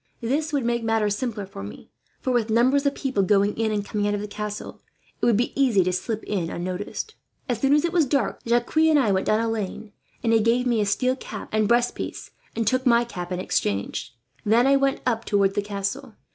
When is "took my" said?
12.65-13.03